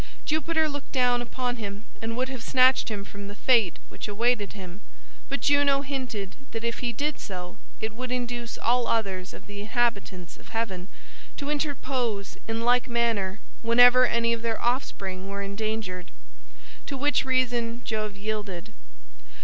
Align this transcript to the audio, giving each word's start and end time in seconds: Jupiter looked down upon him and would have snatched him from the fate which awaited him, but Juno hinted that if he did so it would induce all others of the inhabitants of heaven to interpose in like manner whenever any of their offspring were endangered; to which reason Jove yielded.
Jupiter 0.25 0.67
looked 0.67 0.91
down 0.91 1.21
upon 1.21 1.57
him 1.57 1.85
and 2.01 2.17
would 2.17 2.27
have 2.27 2.41
snatched 2.41 2.89
him 2.89 3.05
from 3.05 3.27
the 3.27 3.35
fate 3.35 3.77
which 3.87 4.07
awaited 4.07 4.53
him, 4.53 4.81
but 5.29 5.41
Juno 5.41 5.83
hinted 5.83 6.35
that 6.53 6.63
if 6.63 6.79
he 6.79 6.91
did 6.91 7.19
so 7.19 7.57
it 7.79 7.93
would 7.93 8.11
induce 8.11 8.57
all 8.57 8.87
others 8.87 9.31
of 9.31 9.45
the 9.45 9.61
inhabitants 9.61 10.37
of 10.37 10.47
heaven 10.49 10.87
to 11.37 11.51
interpose 11.51 12.35
in 12.47 12.61
like 12.61 12.87
manner 12.87 13.41
whenever 13.61 14.07
any 14.07 14.33
of 14.33 14.41
their 14.41 14.59
offspring 14.59 15.29
were 15.29 15.43
endangered; 15.43 16.09
to 16.87 16.97
which 16.97 17.23
reason 17.23 17.83
Jove 17.85 18.15
yielded. 18.17 18.73